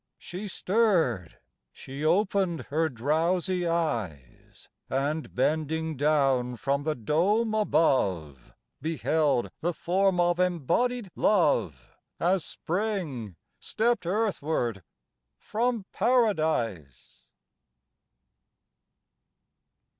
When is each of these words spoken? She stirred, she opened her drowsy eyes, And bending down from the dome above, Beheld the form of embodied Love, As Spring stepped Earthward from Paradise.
She 0.17 0.47
stirred, 0.47 1.37
she 1.71 2.03
opened 2.03 2.61
her 2.71 2.89
drowsy 2.89 3.67
eyes, 3.67 4.67
And 4.89 5.35
bending 5.35 5.95
down 5.95 6.55
from 6.55 6.81
the 6.85 6.95
dome 6.95 7.53
above, 7.53 8.51
Beheld 8.81 9.51
the 9.59 9.75
form 9.75 10.19
of 10.19 10.39
embodied 10.39 11.11
Love, 11.15 11.95
As 12.19 12.43
Spring 12.43 13.35
stepped 13.59 14.07
Earthward 14.07 14.81
from 15.37 15.85
Paradise. 15.91 17.27